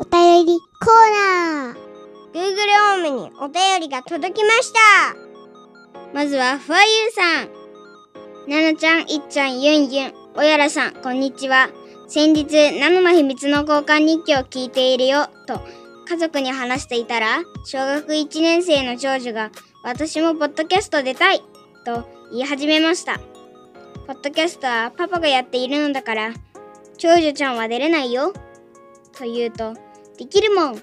[0.00, 1.76] お便りコーナー。
[2.32, 2.40] Google
[2.94, 5.14] ホームにお便りが届きました。
[6.14, 7.50] まずはふわゆうさん。
[8.48, 11.68] ななちゃんいっちゃんゆんゆんおやらさんこんにちは。
[12.08, 15.60] 先日ナノの秘密の交換日記を聞いているよと
[16.08, 19.50] 家族に話していたら小学1年生の長女が
[19.84, 21.40] 私もポッドキャスト出たい
[21.84, 23.18] と言い始めました。
[24.06, 26.32] ポッドキャストはパパがやっているのだから
[26.96, 28.32] 長女ちゃんは出れないよ
[29.12, 29.74] と言うと
[30.20, 30.82] できるもん。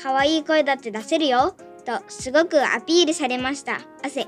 [0.00, 1.54] 可愛い声だって出せるよ。
[1.86, 3.80] とすごくアピールされました。
[4.04, 4.26] 汗。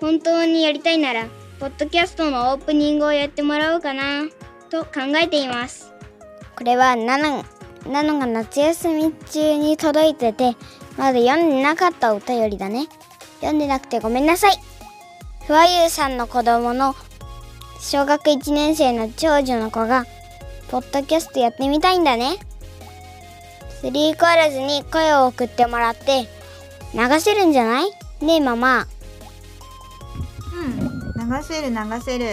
[0.00, 1.26] 本当にやりたいなら
[1.60, 4.24] ポッドキャストのオープニングをやってもらおうかな。
[4.68, 5.94] と考えています。
[6.56, 7.44] これはナナ
[7.86, 10.56] ナノが夏休み中に届いてて
[10.96, 12.88] まだ読んでなかったお便りだね。
[13.36, 14.56] 読んでなくてごめんなさい。
[15.46, 16.96] ふわゆうさんの子供の
[17.78, 20.04] 小学1年生の長女の子が
[20.68, 22.38] ポッドキャストやってみたいんだね。
[23.86, 26.26] スリーコアラズに声を送ってもらって
[26.92, 27.84] 流せるんじゃない？
[28.20, 28.88] ねえママ。
[30.52, 31.30] うん。
[31.30, 32.26] 流せる流せる。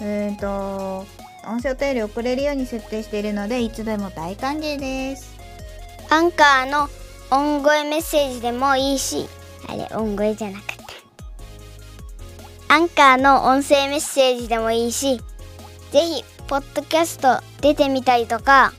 [0.00, 1.04] うーんと
[1.46, 5.36] 音声お便り送れるように設定しているのでいつでも大歓迎です。
[6.08, 6.88] アンカーの
[7.30, 9.28] 音声メッセージでもいいし
[9.68, 10.76] あれ音声じゃなかっ
[12.68, 12.74] た。
[12.74, 15.20] アンカーの音声メッセージでもいいし
[15.90, 18.72] ぜひポッドキャスト出てみたりとか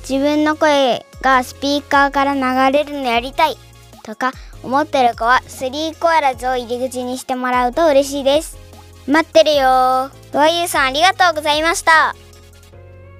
[0.00, 3.56] 自分の声がスピーカーから流れるのやりたい
[4.02, 8.58] とか思ってる子は3コアラズを入り口にしてもらうと嬉しいです。
[9.06, 10.10] 待ってるよ。
[10.32, 12.14] ドアユーさんありがとうございました。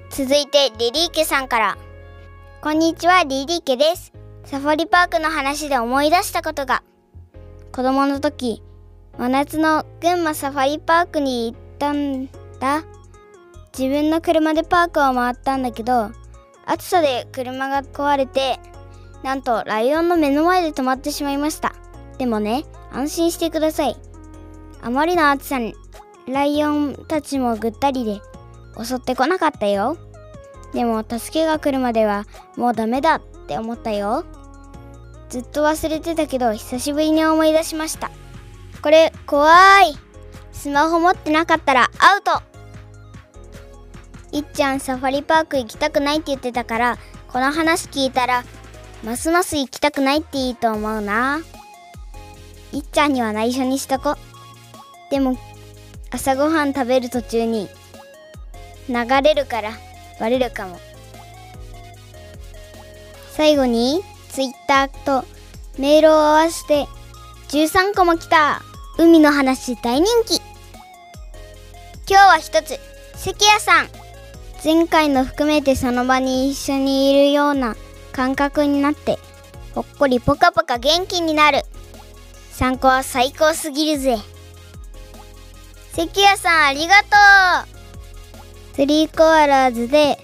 [0.09, 1.77] 続いてリリーケさんから。
[2.61, 4.11] こんにちはリリーケです。
[4.45, 6.83] サファリパークの話で思い出したことが。
[7.71, 8.63] 子供の時
[9.17, 12.27] 真夏の群馬サファリパークに行ったん
[12.59, 12.83] だ。
[13.77, 16.11] 自分の車でパークを回ったんだけど
[16.69, 18.59] 暑さで車が壊れて
[19.23, 21.73] なんとライオンの目の前で止まってしまいました。
[22.19, 23.97] でもね安心してください。
[24.81, 25.73] あまりの暑さに
[26.27, 28.21] ライオンたちもぐったりで
[28.81, 29.97] 襲ってこなかったよ。
[30.71, 32.25] でも助けが来るまでは
[32.55, 34.23] もうダメだって思ったよ。
[35.29, 38.11] ずっと忘れてたけど久しぶりに思い出しました。
[38.83, 39.97] これ怖い。
[40.51, 42.48] スマホ持ってなかったらアウト。
[44.31, 46.97] いっちゃんサファリパーク行きたくないって言ってたから
[47.27, 48.43] この話聞いたら
[49.03, 51.39] ますます行きたくないっていいと思うな。
[52.71, 54.15] いっちゃんには内緒にしとこ。
[55.09, 55.37] でも
[56.11, 57.69] 朝ごはん食べる途中に
[58.87, 59.71] 流れるから
[60.19, 60.79] バレるかも。
[63.31, 65.25] 最後にツイッターと
[65.77, 66.87] メールを合わせて
[67.49, 68.61] 13個も来た。
[68.97, 70.41] 海の話大人気。
[72.05, 72.77] 今日は一つ。
[73.15, 74.08] 関谷さん。
[74.63, 77.75] 前回の含めてその場に一緒にいるような
[78.11, 79.17] 感覚になって
[79.73, 81.63] ほっこりポカポカ元気になる。
[82.51, 84.17] 参考は最高すぎるぜ。
[85.93, 87.69] 関谷さんありがと
[88.73, 88.75] う。
[88.75, 90.17] スリーコアラーズで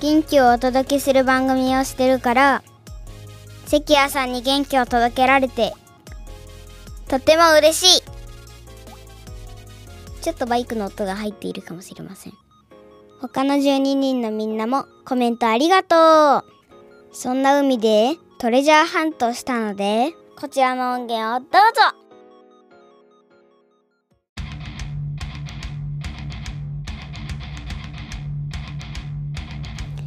[0.00, 2.62] 元気をお届けする番組をしてるから
[3.66, 5.74] 関谷さんに元気を届けられて
[7.08, 8.02] とても嬉しい。
[10.22, 12.41] ちょっとバイクの音が入っているかもしれません。
[13.22, 16.44] 他の12人のみんなもコメントありがとう。
[17.12, 21.52] そんな海でトレジャーハントしたのでこちらの音源をどうぞ。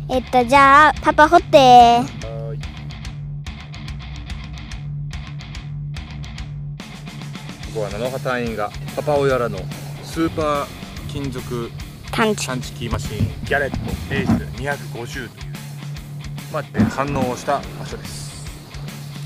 [0.10, 2.02] えっとじゃあパパ掘って。
[7.68, 9.58] ここは菜の葉隊員がパパオヤラの
[10.04, 10.66] スーパー
[11.08, 11.72] 金属
[12.12, 13.78] 探知探知機マシンギャレット
[14.14, 14.30] エース
[14.62, 15.30] 250という、
[16.54, 18.46] まあ、え反応をした場所です、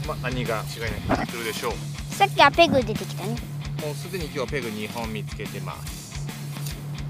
[0.07, 1.73] まあ、何が違いないするでしょう。
[2.13, 3.35] さっきはペグ出てきたね。
[3.81, 6.27] もうすでに今日はペグ2本見つけてます。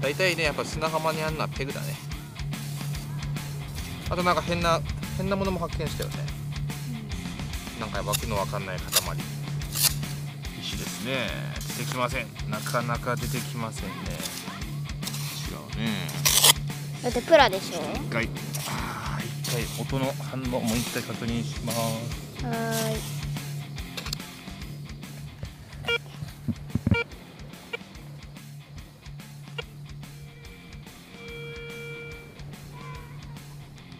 [0.00, 1.94] 大体ねやっぱ砂浜にあるのはペグだね。
[4.08, 4.80] あとなんか変な
[5.16, 6.16] 変なものも発見したよね、
[7.78, 9.16] なんかわけのわかんない塊。
[10.60, 11.28] 石ですね。
[11.78, 12.26] 出てきません。
[12.48, 13.94] なかなか出てきませんね
[15.50, 16.06] 違うね。
[17.02, 17.80] だってプラでしょ？
[17.96, 18.24] 一回。
[18.24, 18.30] 一
[19.50, 21.78] 回音の反応もう一回確認します。
[22.44, 23.00] はーい。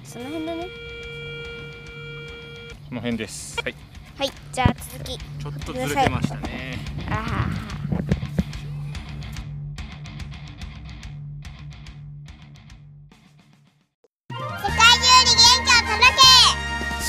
[0.04, 0.68] その辺だね。
[2.88, 3.49] この辺です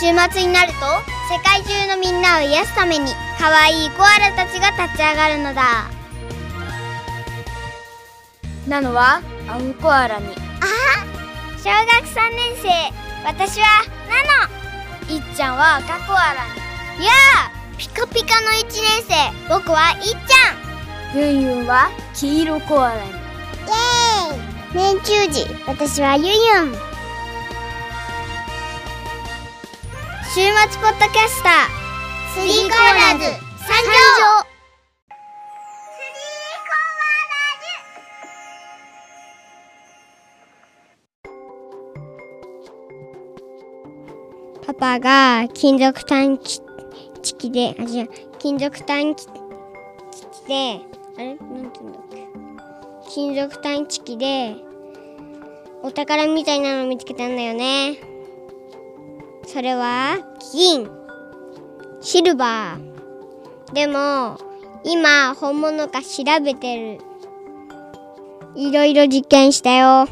[0.01, 0.79] 週末になると
[1.31, 5.91] 世界中のみんなを癒すために可愛いコアラたちが立ち上がるのだ。
[8.67, 10.33] なのは青コアラに。
[11.59, 12.69] 小学3年生。
[13.23, 13.67] 私は
[14.09, 16.45] ナノいっちゃんは赤コアラ
[16.97, 17.05] に。
[17.05, 17.11] や
[17.45, 19.13] あピカピカの1年生。
[19.49, 21.19] 僕はいっちゃん。
[21.19, 23.11] ユンユンは黄色コアラに。
[23.11, 24.95] イエーイ。
[24.95, 26.31] 年中時私はユユ
[26.71, 26.90] ン
[30.33, 30.47] 週末
[30.79, 31.53] ポッドキャスター。
[32.33, 33.25] スリーコーナーズ。
[33.25, 33.91] 参上
[44.65, 46.61] パパが金属探知
[47.35, 49.31] 機で、あ、違う、金属探知機
[50.47, 50.79] で、
[51.17, 51.25] あれ？
[51.27, 51.37] なん
[51.73, 52.15] て言うんだっけ？
[53.09, 54.55] 金属探知機で、
[55.83, 58.09] お宝みたいなのを見つけたんだよね。
[59.51, 60.17] それは、
[60.53, 60.89] 銀、
[62.01, 63.73] シルバー。
[63.73, 64.39] でも、
[64.83, 66.99] 今、本物か調べてる。
[68.55, 70.07] いろいろ実験したよ。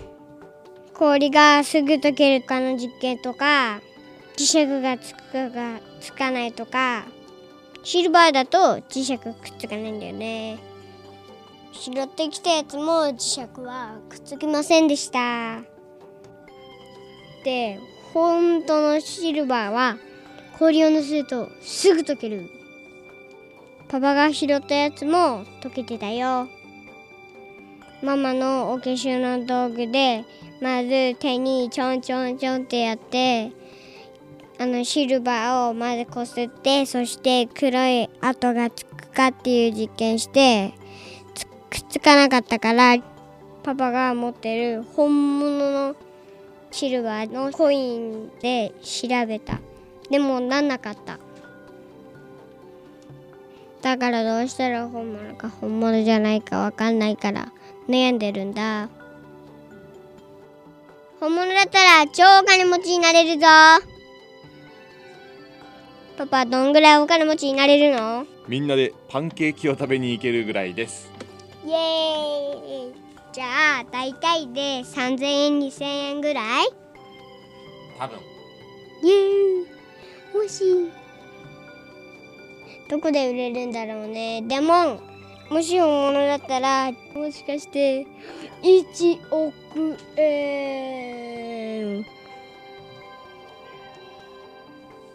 [0.94, 3.82] 氷がすぐ溶けるかの実験とか、
[4.40, 7.06] 磁石がつくかがつかないとか
[7.84, 10.60] シルバーだと磁石くっつかないんだよね
[11.74, 15.60] 拾ってきたやつも磁石はくっつきませんでした
[17.44, 17.82] で
[18.14, 19.98] 本当のシルバーは
[20.58, 22.50] 氷をのせるとすぐ溶ける。
[23.88, 26.48] パパが拾ったやつも溶けてたよ。
[28.02, 30.24] ママのお化粧の道具で
[30.62, 33.52] まず手にちょんちょんちょんってやって
[34.58, 40.74] あのシルバーをまずこすってそして黒い跡がつくかっていう実験して
[41.70, 42.98] くっつかなかったから
[43.64, 45.96] パパが持ってる本物の
[46.72, 49.60] シルバーのコインで調べた。
[50.10, 51.20] でもなんなかった。
[53.82, 57.52] だからどうしたら本物か本物じゃないかわかんないから
[57.88, 58.90] 悩んでるんだ。
[61.20, 63.48] 本物だったら超お金持ちになれるぞ。
[66.18, 68.26] パパどんぐらいお金持ちになれるの？
[68.48, 71.10] みんなでパンケーキを食べに行けるぐらいです。
[71.66, 72.94] イエーイ
[73.32, 76.68] じゃあ大体で3000円2000円ぐらい？
[78.00, 78.18] 多分。
[79.04, 79.68] イエーイ
[80.36, 80.92] もし
[82.90, 84.42] どこで売れるんだろうね。
[84.42, 85.00] でも
[85.50, 88.06] もし本物だったらもしかして
[88.64, 92.06] 1億円。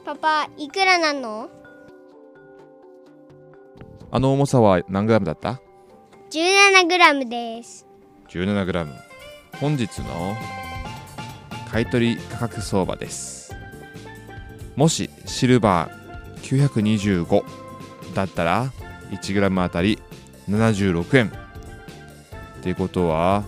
[0.05, 1.49] パパいくらなの？
[4.11, 5.61] あの重さは何グラムだった
[6.31, 7.87] ?17 グラムです
[8.35, 8.93] 17グラム。
[9.61, 10.37] 本日の
[11.71, 13.55] 買取価格相場です。
[14.75, 17.45] もしシルバー925
[18.13, 18.73] だったら
[19.13, 20.01] 1グラムあたり
[20.51, 21.33] 76円。
[22.59, 23.45] っていうことは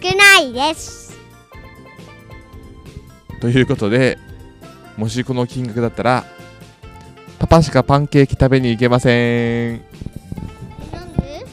[0.02, 1.14] 少ないです。
[3.42, 4.18] ということで
[4.96, 6.24] もしこの金額だったら
[7.38, 9.80] パパしかパンケーキ食べに行けません。
[10.92, 11.46] なんで？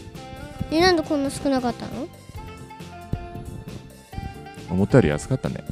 [0.71, 2.07] えなんでこんな少なかったの？
[4.69, 5.63] 思ったより安かったね。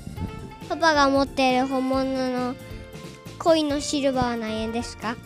[0.69, 2.55] パパが持っている本物の
[3.37, 5.17] コインのシルバーは何円ですか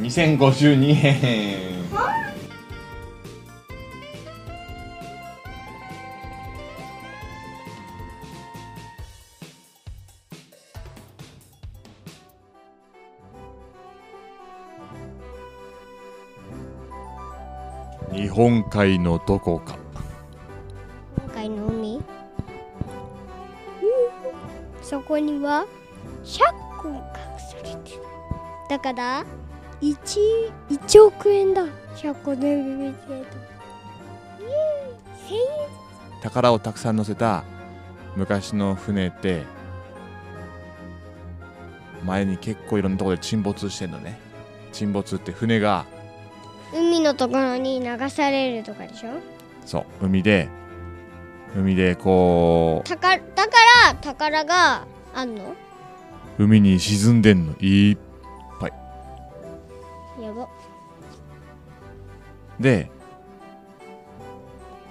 [0.00, 1.81] ？2052円
[18.32, 19.76] 本海のどこか。
[21.18, 22.02] 今回の海、うん、
[24.82, 25.66] そこには
[26.24, 28.00] 100個隠されてる。
[28.70, 29.26] だから
[29.82, 31.66] 1, 1億円だ。
[31.96, 33.32] 100個全部見てると。
[35.28, 37.44] 1000円宝をたくさん乗せた
[38.16, 39.42] 昔の船って
[42.02, 44.18] 前に結構いろんなところで沈没してんのね。
[44.72, 45.91] 沈没って船が海
[47.02, 49.10] のところに流されるとかでしょ？
[49.66, 50.48] そう海で
[51.56, 53.52] 海でこたかだか
[53.88, 55.54] ら宝があんの？
[56.38, 57.54] う海に沈んでんの。
[57.60, 57.98] いっ
[60.20, 60.48] やば。
[62.60, 62.90] で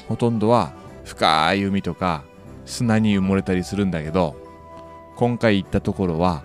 [0.07, 0.73] ほとんどは
[1.05, 2.23] 深い海とか
[2.65, 4.35] 砂に埋もれたりするんだけど
[5.15, 6.43] 今回行ったところは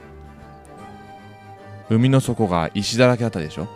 [1.91, 3.67] 海の底が石だらけだったでしょ？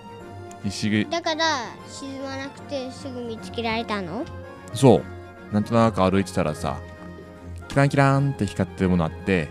[0.64, 1.44] 石だから
[1.88, 4.24] 沈まなくてすぐ見つけられたの？
[4.74, 5.54] そう。
[5.54, 6.78] なんとなく歩いてたらさ
[7.68, 9.48] キランキランって光ってるものあって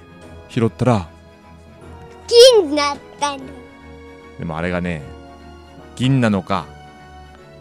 [0.48, 1.10] 拾ったら
[2.54, 3.44] 金だったんだ
[4.38, 5.02] でもあれがね
[5.96, 6.66] 銀なのか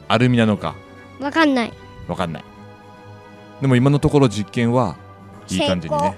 [0.07, 0.75] アルミなのか。
[1.21, 1.73] わかんない。
[2.07, 2.45] わかんない。
[3.61, 4.97] でも今のところ実験は
[5.51, 6.17] いい感じにね。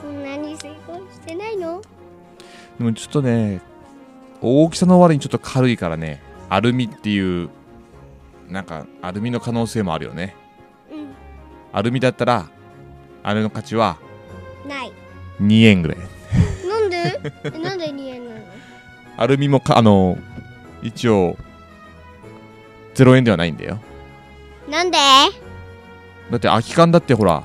[0.00, 1.82] そんなに成功してないの？
[2.78, 3.60] でもちょっとね
[4.40, 7.48] 大きさの割にちょっと軽いからねアルミっていう
[8.48, 10.36] なんかアルミの可能性もあるよね。
[10.90, 11.08] うん。
[11.72, 12.46] アルミだったら
[13.22, 13.96] あれの価値は
[14.68, 14.92] ない。
[15.40, 15.98] 2円ぐらい。
[16.68, 17.20] なんで？
[17.44, 18.40] えなんで2円なの？
[19.16, 20.18] アルミもかあの
[20.82, 21.36] 一応
[22.94, 23.78] 0円ではないんだよ。
[24.70, 24.98] なんで？
[26.30, 27.42] だって空き缶だってほら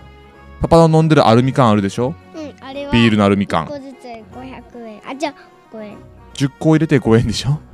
[0.62, 2.14] パパの飲んでるアルミ缶あるでしょ？
[2.36, 2.92] うんあれは。
[2.92, 5.02] ビールのアルミ1缶個ずつ500円。
[5.08, 5.34] あじゃあ
[5.76, 5.98] 5円。
[6.34, 7.52] 10個入れて5円でしょ？
[7.52, 7.69] うん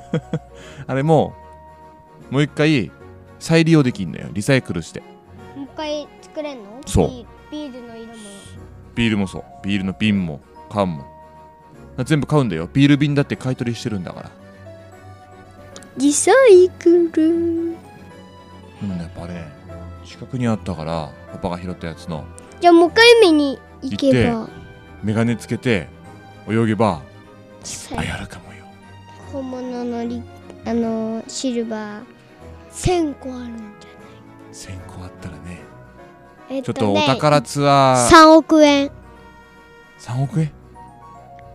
[0.86, 1.34] あれも
[2.30, 2.90] もう一回
[3.38, 4.28] 再利用できんのよ。
[4.32, 5.00] リサイクルして。
[5.56, 6.80] もう一回作れんの？
[6.86, 7.08] そう。
[7.08, 8.12] ビビールの色も。
[8.94, 9.44] ビールもそう。
[9.62, 11.04] ビールの瓶も缶も。
[12.04, 12.68] 全部買うんだよ。
[12.72, 14.30] ビール瓶だって買い取りしてるんだから。
[15.98, 17.76] リサイクル。
[18.80, 19.52] でもねやっぱね
[20.04, 22.24] 近くにあったからパパが拾ったやつの。
[22.60, 24.48] じゃあもう一回見に行けば。
[25.02, 25.88] メガネつけて
[26.48, 27.02] 泳げば
[27.60, 28.46] いっさぱいあるかも。
[28.46, 28.51] よ
[29.32, 30.22] 本物のリ
[30.66, 32.02] あのシルバー
[32.70, 33.56] 1000個あるん
[34.52, 35.62] じ1000個あったらね。
[36.48, 38.14] ゃないえっちょっとおね宝ツアー。
[38.14, 38.90] 3億円。
[39.98, 40.52] 3億円？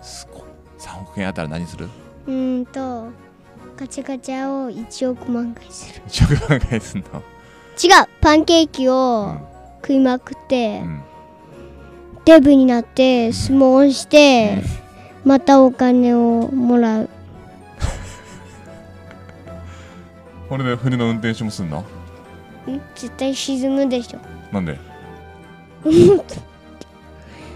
[0.01, 0.41] すごい。
[0.79, 1.87] 3億円あったら何する？
[2.25, 3.09] うーんと
[3.77, 6.01] ガチャガチャを1億万回する。
[6.07, 7.21] 1億万回すんの？
[7.81, 8.07] 違う。
[8.21, 9.47] パンケーキうをん
[9.83, 11.03] 食いまくって、うん。
[12.25, 14.63] デブになって相撲して、
[15.23, 17.09] またお金をもらう
[20.49, 21.79] これで船の運転手もすんの？
[21.81, 21.85] ん
[22.95, 24.19] 絶対沈むでしょ。
[24.53, 24.77] なんで？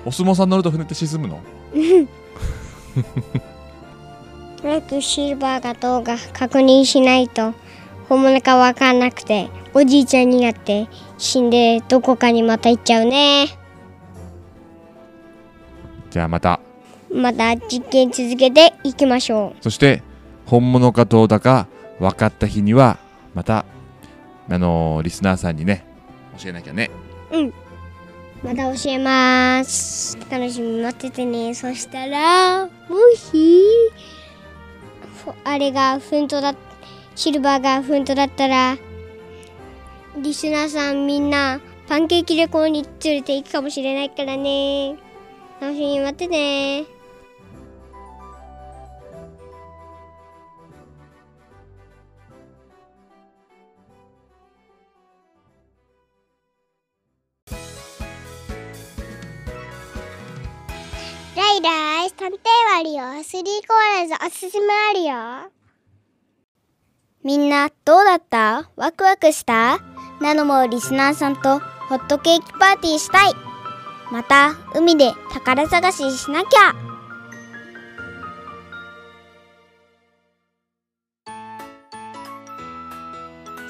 [0.05, 1.39] お相撲さん乗ると船って沈むの？
[4.61, 7.53] 早くシルバーかどうか確認しないと
[8.09, 13.47] 本物か分かんなくておじいちゃんになって死んでどこかにまた行っちゃうね。
[16.09, 16.59] じゃあまた。
[17.13, 20.01] また実験続けていきましょそして
[20.45, 21.67] 本物かどうだか
[22.01, 22.97] 分かった日には
[23.35, 23.63] また
[24.49, 25.85] あのーリスナーさんにね
[26.41, 26.89] 教えなきゃね。
[27.31, 27.53] うん。
[28.43, 30.17] また教えます。
[30.31, 31.53] 楽しみ待っててね。
[31.53, 32.71] そしたらも
[33.19, 33.63] し
[35.43, 36.55] あれがフントだ
[37.15, 38.77] シルバーがフントだったら
[40.17, 44.95] リスナーさんみんなパンケーキ旅行に連れて行くかもしれないからね。
[45.61, 47.00] 楽しみに待ってね。
[61.33, 62.33] ライライ探偵
[62.75, 65.03] 割よスリーコーラズおすすめある
[65.45, 65.51] よ。
[67.23, 68.69] みんなどうだった？
[68.75, 69.79] ワクワクした？
[70.19, 73.33] ナノもリスナーさんとホットケーキパーティーしたい。
[74.11, 76.75] また海で宝探ししなきゃ。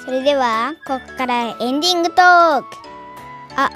[0.04, 2.68] それではここからエンディングトーク。
[3.56, 3.70] あ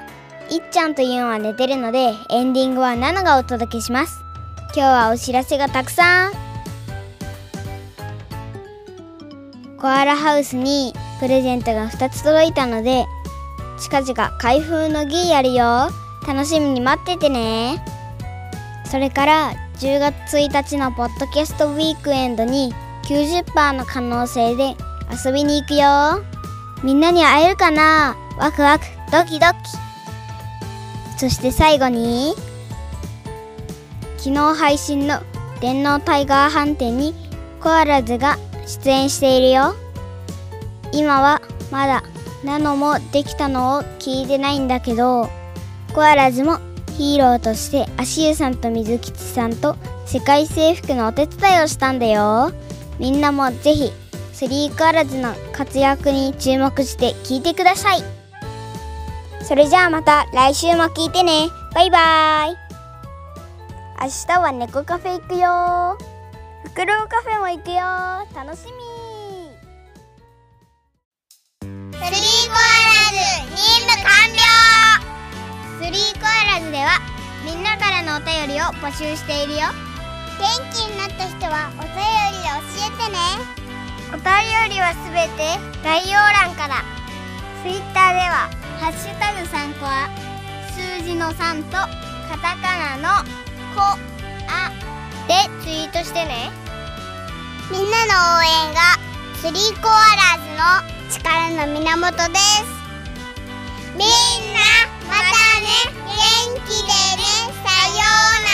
[0.48, 4.22] いっちゃんとユンは寝てるのでエンディングはナノがお届けします。
[4.66, 6.32] 今日はお知らせがたくさん。
[9.78, 13.06] コアラハウスにプレゼントが2つ届いたので
[13.80, 15.88] 近々開封の儀やるよ。
[16.26, 17.84] 楽しみに待っててね。
[18.90, 22.72] それから10月1日のポッドキャストウィークエンドに
[23.04, 24.76] 90%の可能性で
[25.24, 26.24] 遊びに行くよ。
[26.84, 28.16] みんなに会えるかな？
[28.38, 28.84] ワクワク。
[29.10, 29.85] ドキドキ。
[31.16, 32.34] そして最後に
[34.18, 35.20] 昨日配信の
[35.60, 37.14] 電脳タイガー飯店に
[37.60, 39.74] コアラズが出演しているよ。
[40.92, 42.02] 今はまだ
[42.44, 45.28] ナノもできたのを聞いてないんだけど
[45.94, 46.58] コアラズも
[46.96, 52.52] ヒーローとして足湯さんと水吉さんと世界征服のお手伝いをしたんだよ。
[52.98, 53.92] みんなもぜひ
[54.32, 58.25] スリーコアラズの活躍に注目して聞いてください。
[59.46, 61.50] それじゃあまた来週も聞いてね。
[61.72, 62.56] バイバイ。
[64.02, 65.96] 明日は猫カフェ行くよ。
[66.64, 67.76] フクロウカフェも行くよ。
[68.34, 68.82] 楽しみ。
[71.62, 73.22] スリーコアラズ
[73.54, 74.42] 任務完了。
[75.78, 76.98] スリーコアラズでは
[77.44, 79.60] みんなからのお便りを募集しているよ。
[80.40, 81.94] 元気になった人はお便
[82.34, 83.18] りで教えてね。
[84.10, 86.82] 便りはすべて概要欄から。
[87.62, 90.08] ツイッターでは「ハッシュタグ3コア」
[90.76, 93.24] 数字の3とカタカナの
[93.74, 93.98] 「こ」
[94.48, 94.70] 「あ」
[95.26, 96.50] でツイートしてね。
[97.70, 98.80] みんなの応援が
[99.40, 102.64] スリーコアラーズの力の源です。
[103.96, 104.08] みん
[104.54, 104.60] な
[105.08, 105.66] またね。
[105.96, 107.24] 元気でね。
[107.64, 108.45] さようなら。